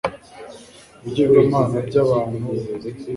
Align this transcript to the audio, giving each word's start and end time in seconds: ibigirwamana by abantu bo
ibigirwamana 0.99 1.77
by 1.87 1.95
abantu 2.03 2.35
bo 2.55 2.63